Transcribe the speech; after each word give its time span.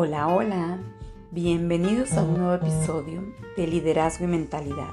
Hola, 0.00 0.28
hola. 0.28 0.78
Bienvenidos 1.32 2.12
a 2.12 2.22
un 2.22 2.38
nuevo 2.38 2.54
episodio 2.54 3.34
de 3.56 3.66
Liderazgo 3.66 4.26
y 4.26 4.28
Mentalidad. 4.28 4.92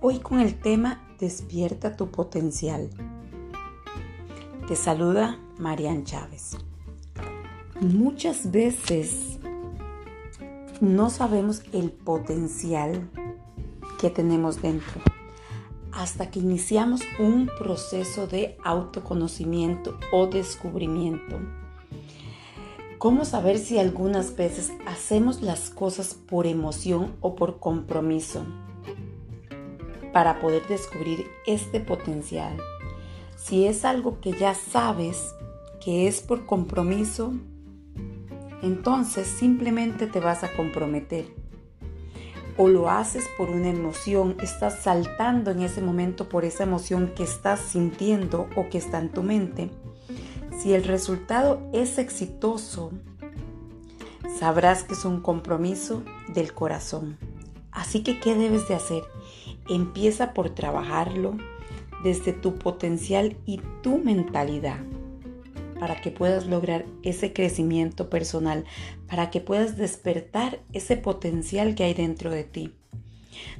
Hoy 0.00 0.20
con 0.20 0.38
el 0.38 0.54
tema 0.54 1.02
Despierta 1.18 1.96
tu 1.96 2.12
potencial. 2.12 2.90
Te 4.68 4.76
saluda 4.76 5.40
Marian 5.58 6.04
Chávez. 6.04 6.56
Muchas 7.80 8.52
veces 8.52 9.40
no 10.80 11.10
sabemos 11.10 11.64
el 11.72 11.90
potencial 11.90 13.10
que 14.00 14.10
tenemos 14.10 14.62
dentro 14.62 15.00
hasta 15.90 16.30
que 16.30 16.38
iniciamos 16.38 17.00
un 17.18 17.50
proceso 17.58 18.28
de 18.28 18.56
autoconocimiento 18.62 19.98
o 20.12 20.28
descubrimiento 20.28 21.63
¿Cómo 23.04 23.26
saber 23.26 23.58
si 23.58 23.78
algunas 23.78 24.34
veces 24.34 24.72
hacemos 24.86 25.42
las 25.42 25.68
cosas 25.68 26.14
por 26.14 26.46
emoción 26.46 27.16
o 27.20 27.36
por 27.36 27.60
compromiso? 27.60 28.46
Para 30.14 30.40
poder 30.40 30.66
descubrir 30.68 31.26
este 31.46 31.80
potencial. 31.80 32.56
Si 33.36 33.66
es 33.66 33.84
algo 33.84 34.22
que 34.22 34.32
ya 34.32 34.54
sabes 34.54 35.34
que 35.84 36.08
es 36.08 36.22
por 36.22 36.46
compromiso, 36.46 37.34
entonces 38.62 39.26
simplemente 39.26 40.06
te 40.06 40.20
vas 40.20 40.42
a 40.42 40.56
comprometer. 40.56 41.26
O 42.56 42.68
lo 42.68 42.88
haces 42.88 43.26
por 43.36 43.50
una 43.50 43.68
emoción, 43.68 44.38
estás 44.40 44.78
saltando 44.78 45.50
en 45.50 45.60
ese 45.60 45.82
momento 45.82 46.30
por 46.30 46.46
esa 46.46 46.62
emoción 46.62 47.12
que 47.14 47.24
estás 47.24 47.60
sintiendo 47.60 48.48
o 48.56 48.70
que 48.70 48.78
está 48.78 48.98
en 48.98 49.10
tu 49.10 49.22
mente 49.22 49.68
si 50.58 50.72
el 50.72 50.84
resultado 50.84 51.60
es 51.72 51.98
exitoso, 51.98 52.92
sabrás 54.38 54.84
que 54.84 54.94
es 54.94 55.04
un 55.04 55.20
compromiso 55.20 56.02
del 56.32 56.52
corazón. 56.52 57.18
Así 57.70 58.02
que, 58.02 58.20
¿qué 58.20 58.34
debes 58.34 58.68
de 58.68 58.74
hacer? 58.74 59.02
Empieza 59.68 60.32
por 60.32 60.50
trabajarlo 60.50 61.36
desde 62.02 62.32
tu 62.32 62.56
potencial 62.56 63.36
y 63.46 63.60
tu 63.82 63.98
mentalidad 63.98 64.78
para 65.80 66.00
que 66.00 66.10
puedas 66.10 66.46
lograr 66.46 66.86
ese 67.02 67.32
crecimiento 67.32 68.08
personal, 68.08 68.64
para 69.08 69.30
que 69.30 69.40
puedas 69.40 69.76
despertar 69.76 70.60
ese 70.72 70.96
potencial 70.96 71.74
que 71.74 71.84
hay 71.84 71.94
dentro 71.94 72.30
de 72.30 72.44
ti. 72.44 72.72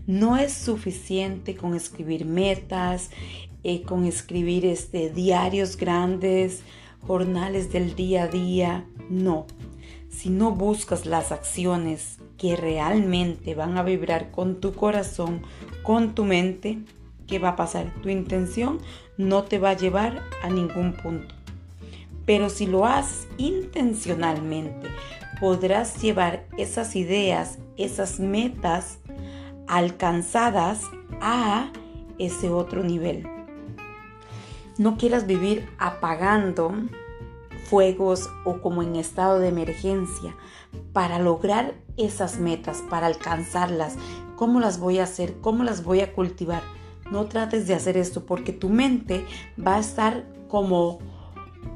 No 0.07 0.37
es 0.37 0.53
suficiente 0.53 1.57
con 1.57 1.75
escribir 1.75 2.25
metas, 2.25 3.11
eh, 3.65 3.83
con 3.83 4.05
escribir 4.05 4.65
este, 4.65 5.11
diarios 5.11 5.77
grandes, 5.77 6.63
jornales 7.07 7.73
del 7.73 7.95
día 7.95 8.25
a 8.25 8.29
día, 8.29 8.87
no. 9.09 9.47
Si 10.09 10.31
no 10.31 10.53
buscas 10.53 11.07
las 11.07 11.33
acciones 11.33 12.19
que 12.39 12.57
realmente 12.57 13.55
van 13.55 13.79
a 13.79 13.83
vibrar 13.83 14.31
con 14.31 14.61
tu 14.61 14.75
corazón, 14.75 15.43
con 15.83 16.15
tu 16.15 16.25
mente, 16.25 16.79
¿qué 17.27 17.39
va 17.39 17.51
a 17.51 17.57
pasar? 17.57 17.93
Tu 18.03 18.09
intención 18.09 18.79
no 19.17 19.45
te 19.45 19.59
va 19.59 19.71
a 19.71 19.77
llevar 19.77 20.23
a 20.43 20.49
ningún 20.49 20.93
punto. 20.95 21.35
Pero 22.27 22.49
si 22.49 22.67
lo 22.67 22.87
haces 22.87 23.29
intencionalmente, 23.37 24.89
podrás 25.41 26.01
llevar 26.01 26.47
esas 26.57 26.97
ideas, 26.97 27.59
esas 27.77 28.19
metas 28.19 28.99
alcanzadas 29.67 30.83
a 31.21 31.71
ese 32.19 32.51
otro 32.51 32.83
nivel. 32.83 33.34
No 34.79 34.97
quieras 34.97 35.27
vivir 35.27 35.69
apagando 35.79 36.75
fuegos 37.65 38.29
o 38.45 38.61
como 38.61 38.83
en 38.83 38.97
estado 38.97 39.39
de 39.39 39.49
emergencia 39.49 40.37
para 40.93 41.19
lograr 41.19 41.75
esas 41.97 42.39
metas, 42.39 42.83
para 42.91 43.07
alcanzarlas. 43.07 43.97
¿Cómo 44.37 44.61
las 44.61 44.79
voy 44.79 44.99
a 44.99 45.05
hacer? 45.05 45.35
¿Cómo 45.41 45.65
las 45.65 45.85
voy 45.85 46.01
a 46.01 46.13
cultivar? 46.13 46.63
No 47.11 47.27
trates 47.27 47.67
de 47.67 47.75
hacer 47.75 47.97
esto 47.97 48.27
porque 48.27 48.53
tu 48.53 48.69
mente 48.69 49.25
va 49.65 49.77
a 49.77 49.81
estar 49.81 50.25
como 50.49 50.99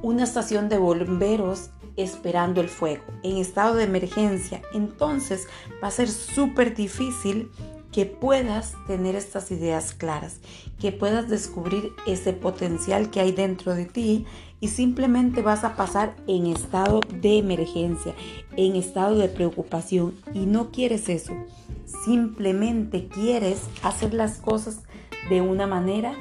una 0.03 0.25
estación 0.25 0.69
de 0.69 0.79
bomberos 0.79 1.71
esperando 1.97 2.61
el 2.61 2.69
fuego, 2.69 3.03
en 3.23 3.39
estado 3.39 3.75
de 3.75 3.85
emergencia. 3.85 4.63
Entonces 4.73 5.47
va 5.83 5.89
a 5.89 5.93
ser 5.93 6.09
súper 6.09 6.75
difícil 6.75 7.51
que 7.99 8.07
puedas 8.07 8.77
tener 8.87 9.17
estas 9.17 9.51
ideas 9.51 9.93
claras, 9.93 10.39
que 10.79 10.93
puedas 10.93 11.29
descubrir 11.29 11.95
ese 12.07 12.33
potencial 12.33 13.11
que 13.11 13.19
hay 13.19 13.33
dentro 13.33 13.75
de 13.75 13.87
ti 13.87 14.25
y 14.61 14.69
simplemente 14.69 15.43
vas 15.43 15.65
a 15.65 15.75
pasar 15.75 16.15
en 16.29 16.47
estado 16.47 17.01
de 17.21 17.39
emergencia, 17.39 18.15
en 18.57 18.77
estado 18.77 19.19
de 19.19 19.29
preocupación 19.29 20.15
y 20.33 20.47
no 20.47 20.71
quieres 20.71 21.09
eso. 21.09 21.33
Simplemente 22.05 23.09
quieres 23.09 23.65
hacer 23.83 24.15
las 24.15 24.39
cosas 24.39 24.85
de 25.29 25.41
una 25.41 25.67
manera 25.67 26.15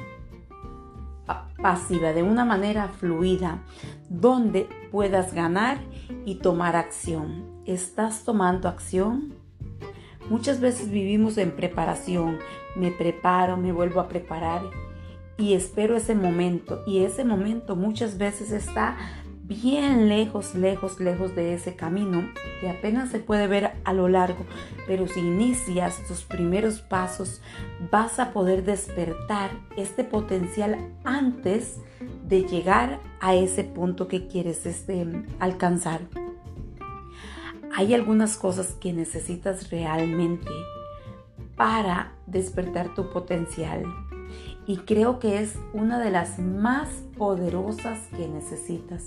pasiva, 1.62 2.12
de 2.12 2.24
una 2.24 2.44
manera 2.44 2.88
fluida, 2.88 3.62
donde 4.08 4.68
puedas 4.90 5.32
ganar 5.32 5.78
y 6.24 6.40
tomar 6.40 6.74
acción. 6.74 7.44
¿Estás 7.66 8.24
tomando 8.24 8.68
acción? 8.68 9.37
Muchas 10.30 10.60
veces 10.60 10.90
vivimos 10.90 11.38
en 11.38 11.52
preparación. 11.52 12.38
Me 12.76 12.90
preparo, 12.90 13.56
me 13.56 13.72
vuelvo 13.72 14.00
a 14.00 14.08
preparar 14.08 14.62
y 15.38 15.54
espero 15.54 15.96
ese 15.96 16.14
momento. 16.14 16.82
Y 16.86 16.98
ese 17.04 17.24
momento 17.24 17.76
muchas 17.76 18.18
veces 18.18 18.50
está 18.50 18.96
bien 19.48 20.10
lejos, 20.10 20.54
lejos, 20.54 21.00
lejos 21.00 21.34
de 21.34 21.54
ese 21.54 21.74
camino 21.74 22.28
que 22.60 22.68
apenas 22.68 23.10
se 23.10 23.18
puede 23.18 23.46
ver 23.46 23.72
a 23.84 23.94
lo 23.94 24.08
largo. 24.08 24.44
Pero 24.86 25.06
si 25.08 25.20
inicias 25.20 26.06
tus 26.06 26.24
primeros 26.24 26.80
pasos, 26.80 27.40
vas 27.90 28.18
a 28.18 28.32
poder 28.32 28.64
despertar 28.64 29.50
este 29.78 30.04
potencial 30.04 30.76
antes 31.04 31.78
de 32.26 32.42
llegar 32.42 33.00
a 33.20 33.34
ese 33.34 33.64
punto 33.64 34.06
que 34.08 34.26
quieres 34.26 34.66
este, 34.66 35.06
alcanzar 35.40 36.02
hay 37.74 37.94
algunas 37.94 38.36
cosas 38.36 38.72
que 38.80 38.92
necesitas 38.92 39.70
realmente 39.70 40.50
para 41.56 42.12
despertar 42.26 42.94
tu 42.94 43.10
potencial. 43.10 43.82
Y 44.66 44.78
creo 44.78 45.18
que 45.18 45.40
es 45.40 45.58
una 45.72 45.98
de 45.98 46.10
las 46.10 46.38
más 46.38 46.88
poderosas 47.16 47.98
que 48.16 48.28
necesitas 48.28 49.04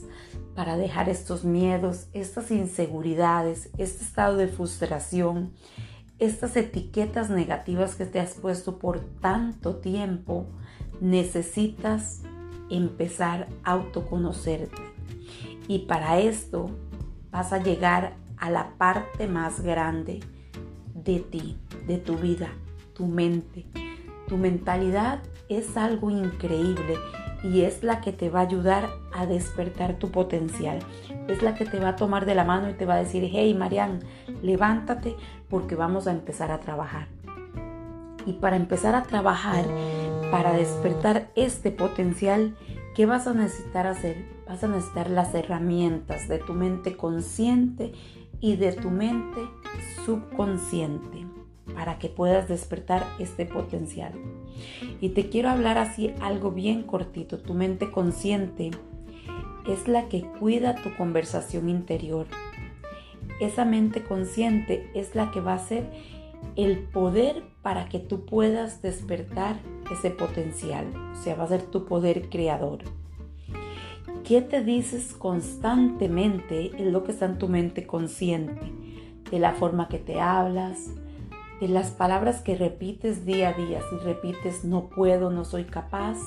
para 0.56 0.76
dejar 0.76 1.08
estos 1.08 1.44
miedos, 1.44 2.08
estas 2.14 2.50
inseguridades, 2.50 3.70
este 3.78 4.04
estado 4.04 4.38
de 4.38 4.48
frustración, 4.48 5.54
estas 6.18 6.56
etiquetas 6.56 7.30
negativas 7.30 7.96
que 7.96 8.06
te 8.06 8.20
has 8.20 8.34
puesto 8.34 8.80
por 8.80 9.00
tanto 9.22 9.78
tiempo. 9.78 10.48
Necesitas 11.00 12.22
empezar 12.70 13.48
a 13.64 13.74
autoconocerte. 13.74 14.82
Y 15.68 15.80
para 15.80 16.20
esto 16.20 16.72
vas 17.32 17.54
a 17.54 17.60
llegar 17.60 18.16
a 18.42 18.50
la 18.50 18.72
parte 18.78 19.28
más 19.28 19.62
grande 19.62 20.20
de 20.94 21.20
ti, 21.20 21.58
de 21.88 21.98
tu 21.98 22.18
vida, 22.18 22.50
tu 22.94 23.06
mente. 23.06 23.66
Tu 24.28 24.36
mentalidad 24.36 25.22
es 25.48 25.78
algo 25.78 26.10
increíble 26.10 26.98
y 27.44 27.62
es 27.62 27.84
la 27.84 28.02
que 28.02 28.12
te 28.12 28.30
va 28.30 28.40
a 28.40 28.44
ayudar 28.44 28.90
a 29.14 29.26
despertar 29.26 30.00
tu 30.00 30.12
potencial. 30.12 30.80
Es 31.28 31.44
la 31.44 31.54
que 31.56 31.66
te 31.66 31.80
va 31.80 31.90
a 31.90 31.96
tomar 31.96 32.26
de 32.26 32.36
la 32.36 32.44
mano 32.44 32.70
y 32.70 32.74
te 32.74 32.86
va 32.86 32.96
a 32.96 33.04
decir, 33.04 33.30
hey 33.32 33.54
Marian, 33.54 34.00
levántate 34.42 35.16
porque 35.50 35.76
vamos 35.76 36.08
a 36.08 36.12
empezar 36.12 36.52
a 36.52 36.60
trabajar. 36.60 37.08
Y 38.26 38.34
para 38.34 38.56
empezar 38.56 38.96
a 38.96 39.04
trabajar, 39.04 39.66
para 40.32 40.54
despertar 40.54 41.30
este 41.36 41.72
potencial, 41.72 42.56
¿qué 42.96 43.06
vas 43.06 43.28
a 43.28 43.34
necesitar 43.34 43.86
hacer? 43.86 44.26
Vas 44.48 44.64
a 44.64 44.68
necesitar 44.68 45.10
las 45.10 45.34
herramientas 45.36 46.28
de 46.28 46.40
tu 46.40 46.54
mente 46.54 46.98
consciente 46.98 47.94
y 48.42 48.56
de 48.56 48.74
tu 48.74 48.90
mente 48.90 49.42
subconsciente 50.06 51.26
para 51.74 52.00
que 52.00 52.10
puedas 52.10 52.50
despertar 52.50 53.06
este 53.20 53.46
potencial. 53.46 54.14
Y 55.00 55.10
te 55.10 55.30
quiero 55.30 55.50
hablar 55.50 55.78
así 55.78 56.14
algo 56.20 56.52
bien 56.52 56.84
cortito. 56.84 57.40
Tu 57.40 57.54
mente 57.54 57.92
consciente 57.92 58.72
es 59.68 59.88
la 59.88 60.10
que 60.10 60.24
cuida 60.40 60.76
tu 60.76 60.94
conversación 60.96 61.70
interior. 61.70 62.28
Esa 63.40 63.64
mente 63.64 64.04
consciente 64.04 64.90
es 64.94 65.16
la 65.16 65.32
que 65.32 65.40
va 65.40 65.54
a 65.54 65.60
ser 65.60 65.90
el 66.56 66.80
poder 66.80 67.44
para 67.62 67.88
que 67.88 68.00
tú 68.00 68.26
puedas 68.26 68.82
despertar 68.82 69.58
ese 69.92 70.10
potencial. 70.10 70.88
O 71.14 71.16
sea, 71.16 71.36
va 71.36 71.46
a 71.46 71.48
ser 71.48 71.62
tu 71.64 71.86
poder 71.86 72.30
creador. 72.30 72.80
¿Qué 74.32 74.42
te 74.42 74.64
dices 74.64 75.14
constantemente? 75.14 76.72
Es 76.82 76.90
lo 76.90 77.04
que 77.04 77.12
está 77.12 77.26
en 77.26 77.38
tu 77.38 77.50
mente 77.50 77.86
consciente. 77.86 78.62
De 79.30 79.40
la 79.40 79.52
forma 79.52 79.90
que 79.90 79.98
te 79.98 80.22
hablas, 80.22 80.90
de 81.60 81.68
las 81.68 81.92
palabras 81.92 82.40
que 82.40 82.56
repites 82.56 83.26
día 83.26 83.50
a 83.50 83.54
día. 83.54 83.82
Si 83.90 83.98
repites 83.98 84.64
no 84.64 84.88
puedo, 84.88 85.32
no 85.32 85.44
soy 85.44 85.66
capaz, 85.66 86.18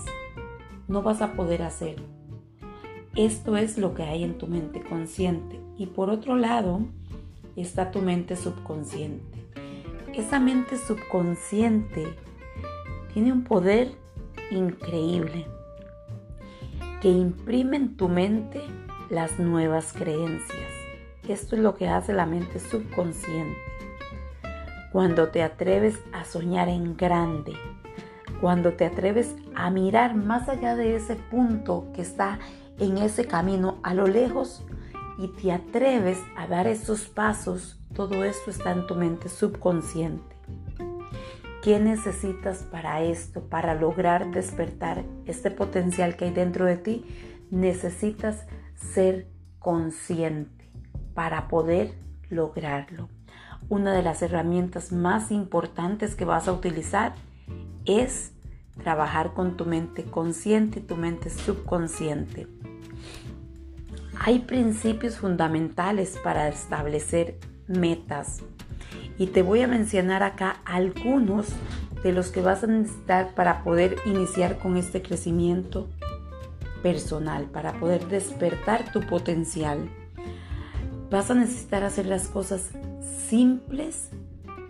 no 0.86 1.00
vas 1.00 1.22
a 1.22 1.32
poder 1.32 1.62
hacerlo. 1.62 2.04
Esto 3.16 3.56
es 3.56 3.78
lo 3.78 3.94
que 3.94 4.02
hay 4.02 4.22
en 4.22 4.36
tu 4.36 4.48
mente 4.48 4.82
consciente. 4.82 5.58
Y 5.78 5.86
por 5.86 6.10
otro 6.10 6.36
lado, 6.36 6.80
está 7.56 7.90
tu 7.90 8.02
mente 8.02 8.36
subconsciente. 8.36 9.46
Esa 10.12 10.40
mente 10.40 10.76
subconsciente 10.76 12.04
tiene 13.14 13.32
un 13.32 13.44
poder 13.44 13.92
increíble 14.50 15.46
que 17.04 17.10
imprime 17.10 17.76
en 17.76 17.98
tu 17.98 18.08
mente 18.08 18.62
las 19.10 19.38
nuevas 19.38 19.92
creencias. 19.92 20.70
Esto 21.28 21.54
es 21.54 21.60
lo 21.60 21.74
que 21.74 21.86
hace 21.86 22.14
la 22.14 22.24
mente 22.24 22.58
subconsciente. 22.58 23.58
Cuando 24.90 25.28
te 25.28 25.42
atreves 25.42 25.98
a 26.14 26.24
soñar 26.24 26.70
en 26.70 26.96
grande, 26.96 27.52
cuando 28.40 28.72
te 28.72 28.86
atreves 28.86 29.36
a 29.54 29.68
mirar 29.68 30.14
más 30.14 30.48
allá 30.48 30.76
de 30.76 30.96
ese 30.96 31.16
punto 31.16 31.88
que 31.94 32.00
está 32.00 32.38
en 32.78 32.96
ese 32.96 33.26
camino 33.26 33.80
a 33.82 33.92
lo 33.92 34.06
lejos 34.06 34.64
y 35.18 35.28
te 35.28 35.52
atreves 35.52 36.18
a 36.38 36.46
dar 36.46 36.66
esos 36.66 37.02
pasos, 37.02 37.78
todo 37.94 38.24
esto 38.24 38.50
está 38.50 38.72
en 38.72 38.86
tu 38.86 38.94
mente 38.94 39.28
subconsciente. 39.28 40.33
¿Qué 41.64 41.80
necesitas 41.80 42.58
para 42.58 43.02
esto, 43.02 43.40
para 43.48 43.74
lograr 43.74 44.30
despertar 44.32 45.02
este 45.24 45.50
potencial 45.50 46.14
que 46.14 46.26
hay 46.26 46.30
dentro 46.30 46.66
de 46.66 46.76
ti? 46.76 47.06
Necesitas 47.50 48.44
ser 48.76 49.28
consciente 49.60 50.70
para 51.14 51.48
poder 51.48 51.94
lograrlo. 52.28 53.08
Una 53.70 53.94
de 53.94 54.02
las 54.02 54.20
herramientas 54.20 54.92
más 54.92 55.30
importantes 55.30 56.14
que 56.14 56.26
vas 56.26 56.48
a 56.48 56.52
utilizar 56.52 57.14
es 57.86 58.32
trabajar 58.82 59.32
con 59.32 59.56
tu 59.56 59.64
mente 59.64 60.04
consciente 60.04 60.80
y 60.80 60.82
tu 60.82 60.96
mente 60.96 61.30
subconsciente. 61.30 62.46
Hay 64.20 64.40
principios 64.40 65.16
fundamentales 65.16 66.18
para 66.22 66.46
establecer 66.46 67.38
metas 67.68 68.42
y 69.18 69.28
te 69.28 69.42
voy 69.42 69.62
a 69.62 69.68
mencionar 69.68 70.22
acá 70.22 70.56
algunos 70.64 71.48
de 72.02 72.12
los 72.12 72.28
que 72.28 72.42
vas 72.42 72.64
a 72.64 72.66
necesitar 72.66 73.34
para 73.34 73.62
poder 73.62 73.96
iniciar 74.04 74.58
con 74.58 74.76
este 74.76 75.02
crecimiento 75.02 75.88
personal, 76.82 77.44
para 77.46 77.74
poder 77.80 78.08
despertar 78.08 78.92
tu 78.92 79.00
potencial. 79.00 79.88
Vas 81.10 81.30
a 81.30 81.34
necesitar 81.34 81.82
hacer 81.84 82.06
las 82.06 82.28
cosas 82.28 82.70
simples 83.28 84.10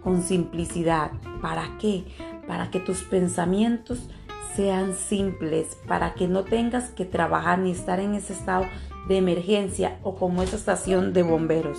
con 0.03 0.23
simplicidad. 0.23 1.11
¿Para 1.41 1.77
qué? 1.79 2.05
Para 2.47 2.71
que 2.71 2.79
tus 2.79 3.03
pensamientos 3.03 4.09
sean 4.55 4.95
simples, 4.95 5.77
para 5.89 6.15
que 6.15 6.29
no 6.29 6.45
tengas 6.45 6.91
que 6.91 7.05
trabajar 7.05 7.59
ni 7.59 7.73
estar 7.73 7.99
en 7.99 8.15
ese 8.15 8.35
estado 8.35 8.67
de 9.09 9.17
emergencia 9.17 9.99
o 10.03 10.15
como 10.15 10.43
esa 10.43 10.57
estación 10.57 11.13
de 11.13 11.25
bomberos. 11.25 11.79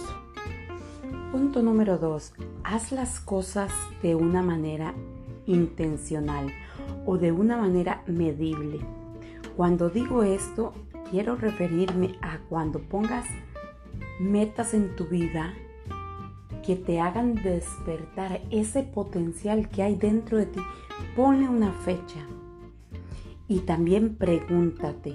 Punto 1.31 1.62
número 1.62 1.97
2. 1.97 2.33
Haz 2.67 2.91
las 2.91 3.19
cosas 3.19 3.71
de 4.01 4.15
una 4.15 4.41
manera 4.41 4.95
intencional 5.45 6.51
o 7.06 7.19
de 7.19 7.31
una 7.31 7.57
manera 7.57 8.01
medible. 8.07 8.79
Cuando 9.56 9.91
digo 9.91 10.23
esto, 10.23 10.73
quiero 11.12 11.35
referirme 11.35 12.15
a 12.23 12.39
cuando 12.50 12.79
pongas 12.79 13.27
metas 14.19 14.73
en 14.73 14.95
tu 14.95 15.06
vida 15.06 15.53
que 16.65 16.75
te 16.75 17.00
hagan 17.00 17.35
despertar 17.35 18.41
ese 18.50 18.81
potencial 18.81 19.69
que 19.69 19.83
hay 19.83 19.95
dentro 19.95 20.39
de 20.39 20.47
ti. 20.47 20.59
Ponle 21.15 21.47
una 21.47 21.71
fecha 21.71 22.25
y 23.47 23.59
también 23.59 24.15
pregúntate 24.15 25.13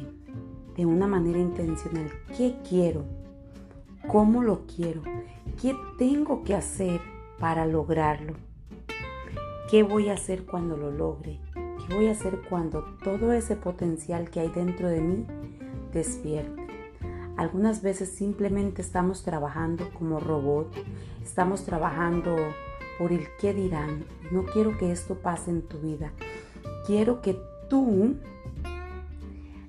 de 0.76 0.86
una 0.86 1.08
manera 1.08 1.40
intencional, 1.40 2.12
¿qué 2.36 2.54
quiero? 2.68 3.06
¿Cómo 4.06 4.40
lo 4.40 4.66
quiero? 4.66 5.02
¿Qué 5.60 5.74
tengo 5.98 6.44
que 6.44 6.54
hacer 6.54 7.00
para 7.40 7.66
lograrlo? 7.66 8.34
¿Qué 9.70 9.82
voy 9.82 10.10
a 10.10 10.14
hacer 10.14 10.44
cuando 10.44 10.76
lo 10.76 10.90
logre? 10.90 11.40
¿Qué 11.54 11.94
voy 11.94 12.08
a 12.08 12.12
hacer 12.12 12.42
cuando 12.48 12.84
todo 13.02 13.32
ese 13.32 13.56
potencial 13.56 14.30
que 14.30 14.40
hay 14.40 14.48
dentro 14.48 14.88
de 14.88 15.00
mí 15.00 15.26
despierte? 15.92 16.60
Algunas 17.36 17.82
veces 17.82 18.10
simplemente 18.10 18.82
estamos 18.82 19.22
trabajando 19.22 19.88
como 19.94 20.20
robot, 20.20 20.72
estamos 21.22 21.64
trabajando 21.64 22.36
por 22.98 23.12
el 23.12 23.26
qué 23.40 23.54
dirán. 23.54 24.04
No 24.30 24.44
quiero 24.44 24.76
que 24.76 24.92
esto 24.92 25.14
pase 25.14 25.50
en 25.50 25.62
tu 25.62 25.78
vida. 25.78 26.12
Quiero 26.86 27.22
que 27.22 27.40
tú 27.70 28.16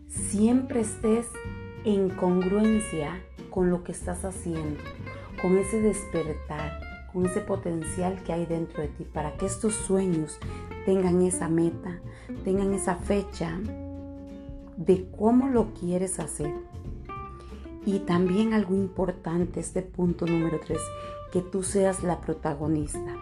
siempre 0.10 0.82
estés 0.82 1.28
en 1.86 2.10
congruencia 2.10 3.22
con 3.50 3.70
lo 3.70 3.84
que 3.84 3.94
estás 3.94 4.26
haciendo, 4.26 4.82
con 5.42 5.58
ese 5.58 5.82
despertar, 5.82 6.61
con 7.12 7.26
ese 7.26 7.42
potencial 7.42 8.22
que 8.24 8.34
hay 8.34 8.46
dentro 8.46 8.82
de 8.82 8.90
ti, 8.90 9.04
para 9.04 9.34
que 9.38 9.46
estos 9.46 9.74
sueños 9.74 10.38
tengan 10.86 11.22
esa 11.22 11.48
meta, 11.48 12.00
tengan 12.44 12.74
esa 12.74 12.96
fecha 12.96 13.60
de 14.78 15.08
cómo 15.18 15.48
lo 15.48 15.74
quieres 15.74 16.20
hacer. 16.20 16.54
Y 17.86 18.00
también 18.00 18.54
algo 18.54 18.76
importante, 18.76 19.60
este 19.60 19.82
punto 19.82 20.26
número 20.26 20.60
3, 20.60 20.80
que 21.32 21.42
tú 21.42 21.64
seas 21.64 22.04
la 22.04 22.22
protagonista. 22.22 23.16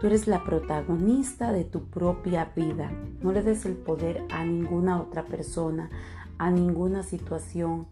Tú 0.00 0.08
eres 0.08 0.26
la 0.26 0.44
protagonista 0.44 1.52
de 1.52 1.64
tu 1.64 1.84
propia 1.84 2.52
vida. 2.54 2.90
No 3.22 3.32
le 3.32 3.42
des 3.42 3.64
el 3.64 3.74
poder 3.74 4.24
a 4.30 4.44
ninguna 4.44 5.00
otra 5.00 5.24
persona, 5.24 5.88
a 6.36 6.50
ninguna 6.50 7.02
situación, 7.02 7.86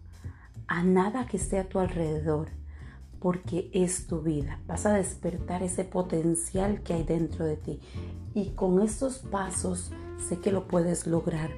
a 0.67 0.83
nada 0.83 1.25
que 1.25 1.37
esté 1.37 1.59
a 1.59 1.67
tu 1.67 1.79
alrededor, 1.79 2.49
porque 3.23 3.69
es 3.71 4.05
tu 4.05 4.19
vida. 4.19 4.59
Vas 4.67 4.85
a 4.85 4.91
despertar 4.91 5.63
ese 5.63 5.85
potencial 5.85 6.83
que 6.83 6.93
hay 6.93 7.03
dentro 7.03 7.45
de 7.45 7.55
ti. 7.55 7.79
Y 8.33 8.49
con 8.49 8.81
estos 8.81 9.19
pasos 9.19 9.91
sé 10.27 10.39
que 10.39 10.51
lo 10.51 10.67
puedes 10.67 11.07
lograr. 11.07 11.49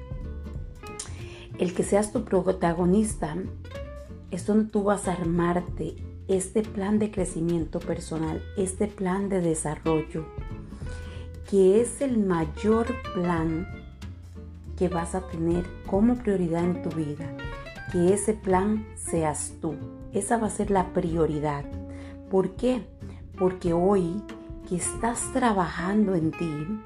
El 1.58 1.74
que 1.74 1.82
seas 1.82 2.12
tu 2.12 2.24
protagonista 2.24 3.36
es 4.30 4.46
donde 4.46 4.70
tú 4.70 4.84
vas 4.84 5.08
a 5.08 5.14
armarte 5.14 5.96
este 6.28 6.62
plan 6.62 7.00
de 7.00 7.10
crecimiento 7.10 7.80
personal, 7.80 8.40
este 8.56 8.86
plan 8.86 9.28
de 9.28 9.40
desarrollo, 9.40 10.24
que 11.50 11.80
es 11.80 12.00
el 12.00 12.18
mayor 12.18 12.86
plan 13.12 13.66
que 14.78 14.88
vas 14.88 15.16
a 15.16 15.26
tener 15.26 15.66
como 15.86 16.14
prioridad 16.14 16.64
en 16.64 16.82
tu 16.82 16.90
vida. 16.90 17.26
Que 17.90 18.14
ese 18.14 18.34
plan 18.34 18.86
seas 18.94 19.54
tú. 19.60 19.74
Esa 20.12 20.38
va 20.38 20.46
a 20.46 20.50
ser 20.50 20.70
la 20.70 20.92
prioridad. 20.92 21.64
¿Por 22.30 22.56
qué? 22.56 22.86
Porque 23.38 23.72
hoy 23.72 24.22
que 24.68 24.76
estás 24.76 25.32
trabajando 25.32 26.14
en 26.14 26.30
ti, 26.32 26.80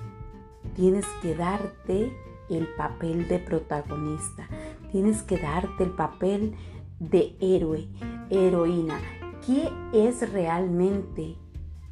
tienes 0.74 1.06
que 1.22 1.34
darte 1.34 2.12
el 2.50 2.68
papel 2.76 3.28
de 3.28 3.38
protagonista. 3.38 4.48
Tienes 4.90 5.22
que 5.22 5.38
darte 5.38 5.84
el 5.84 5.90
papel 5.90 6.54
de 6.98 7.36
héroe, 7.40 7.88
heroína. 8.28 8.98
¿Qué 9.46 9.70
es 9.92 10.30
realmente 10.32 11.36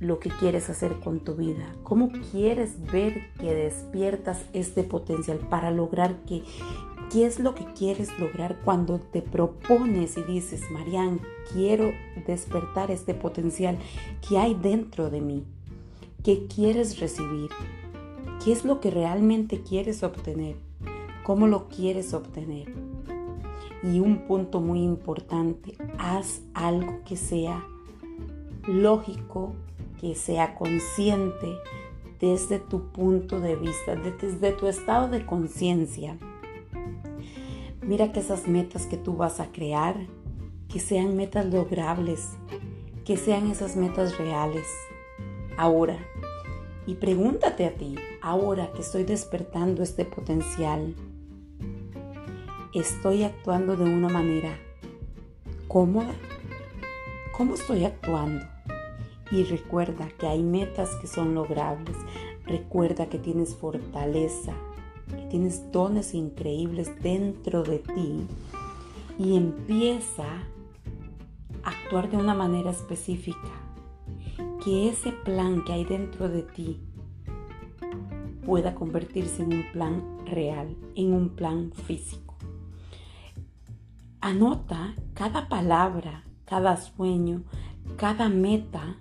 lo 0.00 0.20
que 0.20 0.30
quieres 0.30 0.70
hacer 0.70 1.00
con 1.00 1.20
tu 1.20 1.34
vida, 1.34 1.74
cómo 1.82 2.10
quieres 2.30 2.80
ver 2.92 3.32
que 3.38 3.52
despiertas 3.52 4.44
este 4.52 4.84
potencial 4.84 5.38
para 5.50 5.70
lograr 5.70 6.16
que, 6.24 6.44
qué 7.10 7.26
es 7.26 7.38
lo 7.38 7.54
que 7.54 7.64
quieres 7.64 8.18
lograr 8.18 8.58
cuando 8.64 8.98
te 8.98 9.22
propones 9.22 10.16
y 10.16 10.22
dices, 10.22 10.62
Marian, 10.70 11.20
quiero 11.52 11.92
despertar 12.26 12.90
este 12.90 13.14
potencial 13.14 13.78
que 14.26 14.38
hay 14.38 14.54
dentro 14.54 15.10
de 15.10 15.20
mí, 15.20 15.44
qué 16.22 16.46
quieres 16.46 17.00
recibir, 17.00 17.50
qué 18.44 18.52
es 18.52 18.64
lo 18.64 18.80
que 18.80 18.90
realmente 18.90 19.62
quieres 19.62 20.02
obtener, 20.02 20.56
cómo 21.22 21.46
lo 21.46 21.68
quieres 21.68 22.14
obtener. 22.14 22.72
Y 23.82 24.00
un 24.00 24.26
punto 24.26 24.60
muy 24.60 24.82
importante, 24.82 25.76
haz 25.98 26.42
algo 26.52 27.00
que 27.04 27.16
sea 27.16 27.64
lógico, 28.66 29.54
que 30.00 30.14
sea 30.14 30.54
consciente 30.56 31.56
desde 32.20 32.58
tu 32.58 32.90
punto 32.90 33.40
de 33.40 33.56
vista, 33.56 33.94
desde 33.94 34.52
tu 34.52 34.66
estado 34.66 35.08
de 35.08 35.24
conciencia. 35.24 36.18
Mira 37.88 38.12
que 38.12 38.20
esas 38.20 38.46
metas 38.46 38.84
que 38.84 38.98
tú 38.98 39.16
vas 39.16 39.40
a 39.40 39.50
crear, 39.50 39.96
que 40.68 40.78
sean 40.78 41.16
metas 41.16 41.46
logrables, 41.46 42.32
que 43.06 43.16
sean 43.16 43.50
esas 43.50 43.76
metas 43.76 44.18
reales. 44.18 44.66
Ahora, 45.56 45.96
y 46.86 46.96
pregúntate 46.96 47.64
a 47.64 47.72
ti, 47.72 47.94
ahora 48.20 48.70
que 48.72 48.82
estoy 48.82 49.04
despertando 49.04 49.82
este 49.82 50.04
potencial, 50.04 50.94
¿estoy 52.74 53.22
actuando 53.22 53.74
de 53.74 53.84
una 53.84 54.10
manera 54.10 54.54
cómoda? 55.66 56.12
¿Cómo 57.32 57.54
estoy 57.54 57.86
actuando? 57.86 58.44
Y 59.30 59.44
recuerda 59.44 60.10
que 60.18 60.26
hay 60.26 60.42
metas 60.42 60.90
que 60.96 61.06
son 61.06 61.34
logrables. 61.34 61.96
Recuerda 62.44 63.08
que 63.08 63.18
tienes 63.18 63.54
fortaleza, 63.54 64.52
que 65.08 65.26
tienes 65.28 65.70
dones 65.72 66.14
increíbles 66.14 66.90
dentro 67.02 67.62
de 67.62 67.78
ti. 67.78 68.26
Y 69.18 69.36
empieza 69.36 70.24
a 71.62 71.70
actuar 71.70 72.10
de 72.10 72.16
una 72.16 72.34
manera 72.34 72.70
específica. 72.70 73.48
que 74.64 74.88
ese 74.88 75.12
plan 75.12 75.64
que 75.64 75.72
hay 75.72 75.84
dentro 75.84 76.28
de 76.28 76.42
ti 76.42 76.80
pueda 78.44 78.74
convertirse 78.74 79.42
en 79.42 79.52
un 79.52 79.72
plan 79.72 80.02
real, 80.26 80.76
en 80.94 81.12
un 81.12 81.28
plan 81.30 81.70
físico. 81.72 82.34
Anota 84.20 84.94
cada 85.14 85.48
palabra, 85.48 86.24
cada 86.44 86.76
sueño, 86.76 87.44
cada 87.96 88.28
meta 88.28 88.96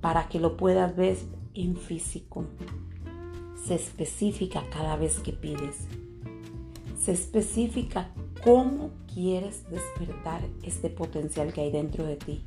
para 0.00 0.28
que 0.28 0.40
lo 0.40 0.56
puedas 0.56 0.96
ver 0.96 1.16
en 1.54 1.76
físico. 1.76 2.44
Se 3.66 3.74
especifica 3.74 4.64
cada 4.70 4.96
vez 4.96 5.20
que 5.20 5.32
pides. 5.32 5.86
Se 6.98 7.12
especifica 7.12 8.10
cómo 8.42 8.90
quieres 9.12 9.68
despertar 9.70 10.42
este 10.62 10.90
potencial 10.90 11.52
que 11.52 11.62
hay 11.62 11.70
dentro 11.70 12.04
de 12.04 12.16
ti. 12.16 12.44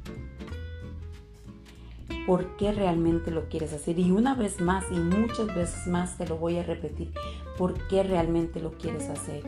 ¿Por 2.25 2.55
qué 2.55 2.72
realmente 2.72 3.32
lo 3.32 3.50
quieres 3.50 3.74
hacer? 3.74 4.00
Y 4.00 4.12
una 4.12 4.34
vez 4.34 4.62
más 4.62 4.86
y 4.91 4.96
muchas 4.96 5.48
veces 5.48 5.88
más 5.88 6.17
te 6.17 6.27
lo 6.27 6.38
voy 6.38 6.58
a 6.58 6.63
repetir. 6.63 7.12
¿Por 7.58 7.88
qué 7.88 8.03
realmente 8.03 8.62
lo 8.62 8.77
quieres 8.77 9.10
hacer? 9.10 9.43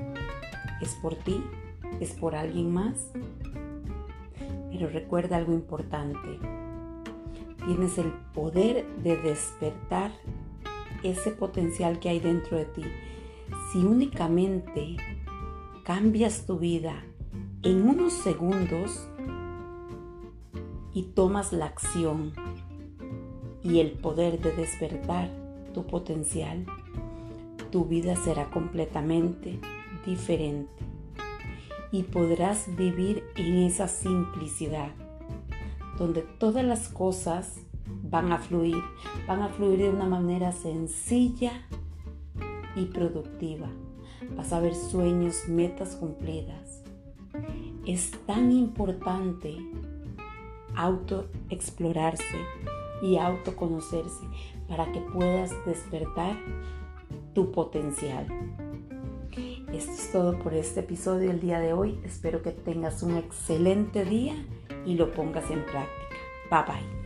¿Es 0.82 0.94
por 1.02 1.16
ti? 1.16 1.42
¿Es 2.02 2.12
por 2.12 2.36
alguien 2.36 2.74
más? 2.74 3.12
Pero 4.72 4.90
recuerda 4.90 5.38
algo 5.38 5.54
importante. 5.54 6.40
Tienes 7.66 7.98
el 7.98 8.12
poder 8.34 8.86
de 9.04 9.16
despertar 9.18 10.12
ese 11.10 11.32
potencial 11.32 12.00
que 12.00 12.10
hay 12.10 12.20
dentro 12.20 12.58
de 12.58 12.66
ti. 12.66 12.84
Si 13.72 13.80
únicamente 13.80 14.98
cambias 15.84 16.46
tu 16.46 16.58
vida 16.58 17.04
en 17.64 17.88
unos 17.88 18.14
segundos 18.14 19.08
y 20.94 21.04
tomas 21.04 21.54
la 21.54 21.66
acción 21.66 22.34
y 23.64 23.80
el 23.80 23.92
poder 23.92 24.40
de 24.40 24.52
despertar 24.52 25.30
tu 25.74 25.86
potencial, 25.86 26.66
tu 27.72 27.86
vida 27.86 28.16
será 28.16 28.50
completamente 28.50 29.60
diferente 30.06 30.72
y 31.92 32.04
podrás 32.04 32.76
vivir 32.76 33.24
en 33.36 33.58
esa 33.58 33.88
simplicidad 33.88 34.92
donde 35.98 36.22
todas 36.22 36.64
las 36.66 36.90
cosas 36.90 37.65
van 38.10 38.32
a 38.32 38.38
fluir, 38.38 38.82
van 39.28 39.42
a 39.42 39.50
fluir 39.50 39.80
de 39.80 39.90
una 39.90 40.06
manera 40.06 40.52
sencilla 40.52 41.52
y 42.76 42.86
productiva. 42.86 43.68
Vas 44.36 44.54
a 44.54 44.60
ver 44.60 44.76
sueños, 44.76 45.48
metas 45.48 45.96
cumplidas. 45.96 46.84
Es 47.86 48.12
tan 48.26 48.52
importante 48.52 49.58
autoexplorarse 50.76 52.38
y 53.02 53.18
autoconocerse 53.18 54.26
para 54.68 54.92
que 54.92 55.00
puedas 55.00 55.52
despertar 55.66 56.36
tu 57.34 57.52
potencial. 57.52 58.28
Esto 59.72 59.92
es 59.92 60.12
todo 60.12 60.40
por 60.40 60.54
este 60.54 60.80
episodio 60.80 61.32
el 61.32 61.42
día 61.42 61.60
de 61.60 61.74
hoy. 61.74 62.00
Espero 62.04 62.42
que 62.42 62.52
tengas 62.52 63.04
un 63.04 63.18
excelente 63.18 64.06
día 64.06 64.36
y 64.86 64.96
lo 64.96 65.12
pongas 65.12 65.50
en 65.52 65.66
práctica. 65.66 66.16
Bye 66.50 66.64
bye. 66.66 67.05